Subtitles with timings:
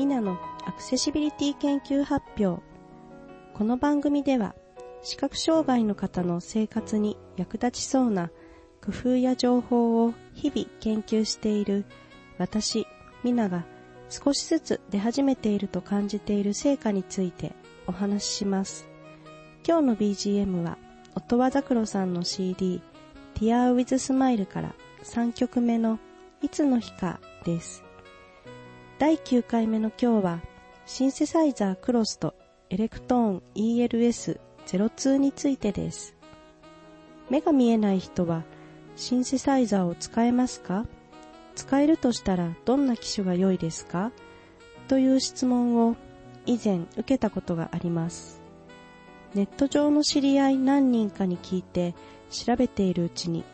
[0.00, 2.62] ミナのアクセシビリティ研究発表。
[3.52, 4.54] この番組では、
[5.02, 8.30] 視覚障害の方の生活に役立ちそうな
[8.82, 11.84] 工夫や情報を日々研究している
[12.38, 12.86] 私、
[13.22, 13.66] ミナが
[14.08, 17.52] 少しずつ出始めていると感じている成果について
[17.86, 18.88] お話しします。
[19.68, 20.78] 今日の BGM は、
[21.14, 22.80] 音羽桜さんの CD、
[23.34, 24.74] Tear with Smile から
[25.04, 25.98] 3曲目の
[26.40, 27.84] いつの日かです。
[29.00, 30.40] 第9回目の今日は、
[30.84, 32.34] シンセサイザークロスと
[32.68, 36.14] エレクトーン ELS02 についてです。
[37.30, 38.44] 目が見えない人は、
[38.96, 40.84] シンセサイザーを使えますか？
[41.54, 44.12] 使えるとしたらどんな機種が良いですか？
[44.86, 45.96] という質問を
[46.44, 48.42] 以前受けたことがあります。
[49.32, 51.94] ネット上の知り合い何人かに聞いて
[52.28, 53.44] 調べているうちに、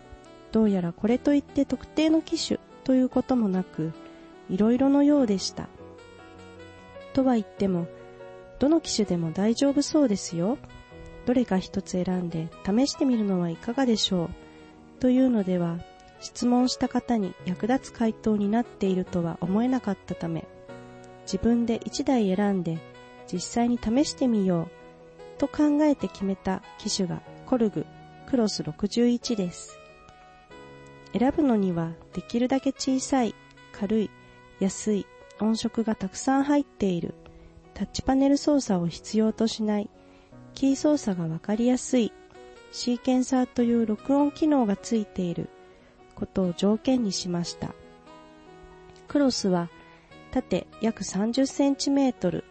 [0.50, 3.92] どうやらこれといって特定の機種ということもなく、
[4.50, 5.68] いろいろのようでした。
[7.12, 7.86] とは言っても、
[8.58, 10.58] どの機種でも大丈夫そうですよ。
[11.24, 15.00] どれか一つ選んで試してみるのはいかがでしょう。
[15.00, 15.78] というのでは、
[16.20, 20.46] 質問した方に役立つ回答になっているとは思えなかったため、
[21.22, 22.78] 自分で1台選んで
[23.30, 24.68] 実際に試してみよ
[25.36, 27.84] うと考えて決めた機種がコルグ
[28.28, 29.78] クロス61です。
[31.16, 33.34] 選ぶのにはできるだけ小さい、
[33.72, 34.10] 軽い、
[34.60, 35.06] 安い、
[35.40, 37.14] 音色がたくさん入っている、
[37.74, 39.90] タッチパネル操作を必要としない、
[40.54, 42.12] キー操作がわかりやすい、
[42.72, 45.50] シーケンサーという録音機能がついている。
[46.16, 47.74] ことを条件にしました。
[49.06, 49.70] クロスは
[50.32, 52.42] 縦約30センチメートル、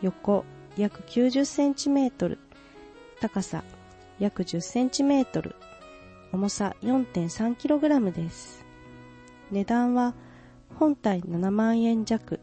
[0.00, 0.44] 横
[0.76, 2.38] 約90センチメートル、
[3.20, 3.64] 高さ
[4.20, 5.56] 約10センチメートル、
[6.32, 8.64] 重さ 4.3kg です。
[9.50, 10.14] 値段は
[10.74, 12.40] 本体7万円弱、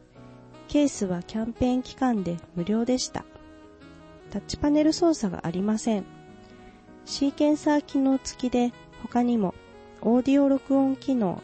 [0.67, 3.25] ケースはキャンペーン期間で無料でした。
[4.31, 6.05] タッチパネル操作がありません。
[7.05, 9.53] シーケンサー機能付きで他にも
[10.01, 11.41] オーディオ録音機能、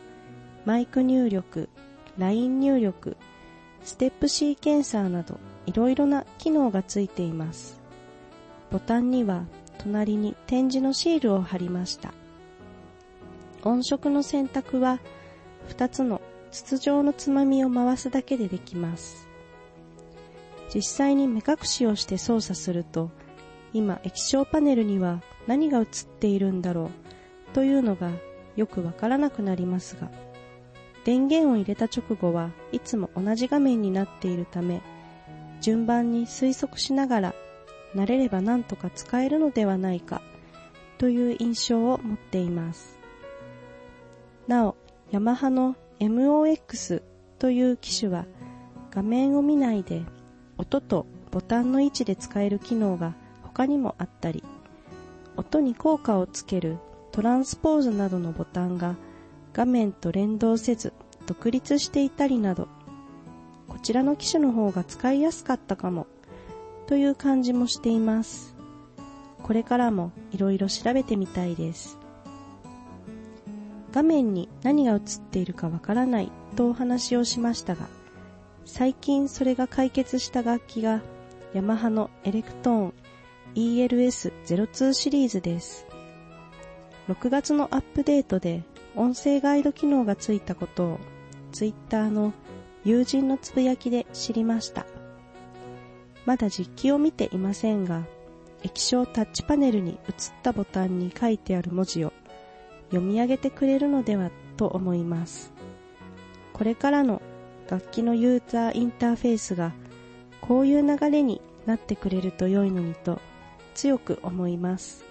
[0.66, 1.70] マイク入力、
[2.18, 3.16] ライン入力、
[3.84, 7.80] ステップシーケンサーなどいろいろな機能がついています。
[8.72, 9.46] ボタンには
[9.78, 12.14] 隣に展示のシールを貼りました。
[13.64, 15.00] 音色の選択は
[15.70, 19.28] 2つの筒状のつまみを回すだけでできます。
[20.74, 23.10] 実際に目隠しをして操作すると、
[23.74, 25.86] 今液晶パネルには何が映っ
[26.20, 26.92] ているんだろ
[27.52, 28.12] うというのが
[28.56, 30.10] よくわからなくなりますが、
[31.04, 34.82] 電源を入れた直後はいつも同じ画面になっているため、
[35.62, 37.36] 順番に推測しながら
[37.96, 40.22] 慣れれば何とか使えるのではないか
[40.98, 42.98] という印象を持っています。
[44.48, 44.76] なお、
[45.12, 47.04] ヤマハの MOX
[47.38, 48.26] という機種は
[48.90, 50.02] 画面を見ないで
[50.58, 53.14] 音とボタンの位置で使える機能が
[53.44, 54.44] 他にもあったり、
[55.38, 56.78] 音に効果をつける
[57.12, 58.96] トランスポーズなどのボタンが
[59.54, 60.92] 画面と連動せず
[61.28, 62.68] 独立していたりなど、
[63.68, 66.08] こちらの機種の方が使いやすかったかも
[66.88, 68.56] という感じもしています。
[69.44, 72.01] これからもいろいろ調べてみたいです。
[73.92, 75.00] 画面に何が映っ
[75.32, 77.88] ているかわからないとお話をしましたが、
[78.66, 81.02] 最近それが解決した楽器が
[81.54, 82.94] ヤマハのエレクトーン
[83.56, 85.86] ELS02 シリーズです。
[87.10, 88.64] 6月のアップデートで
[88.96, 91.00] 音声ガイド機能がついたことを
[91.52, 92.34] ツイッターの
[92.86, 94.86] 友人のつぶやきで知りました。
[96.26, 98.06] まだ実機を見ていませんが、
[98.64, 102.14] 液晶タッチパネルに映ったボタンに書いてある文字を
[102.92, 105.52] 読み上げてくれるのではと思います。
[106.54, 107.22] これからの
[107.70, 109.74] 楽器のユーザーインターフェースが
[110.42, 113.20] こういう流れになってくれると良いのにと
[113.74, 115.04] 強く思います。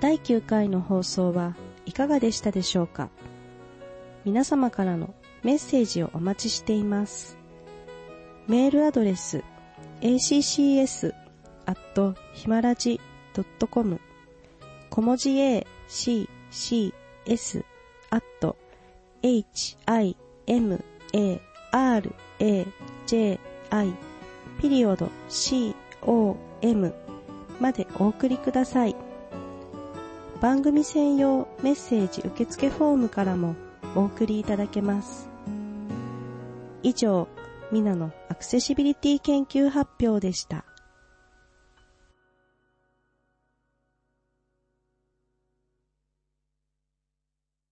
[0.00, 3.10] 第9回の放送はいかがでしたでしょうか？
[4.24, 7.36] 皆様からのメッセージをお待ちしています。
[8.48, 9.44] メールアドレス
[10.00, 11.14] accs
[11.66, 13.00] アットヒマラジ
[13.70, 14.00] .com
[14.90, 16.94] 小文字 a, c, c,
[17.26, 17.64] s
[18.10, 18.56] アット
[19.22, 20.16] h, i,
[20.46, 21.40] m, a,
[21.72, 22.66] r, a,
[23.06, 23.40] j,
[23.70, 23.94] i
[24.60, 26.94] ピリオド c, o, m
[27.60, 28.96] までお送りください。
[30.40, 33.56] 番組専用メッセージ受付フォームからも
[33.94, 35.28] お送りいただけます。
[36.82, 37.26] 以上、
[37.72, 40.64] ミナのアクセシビリティ研究発表でした。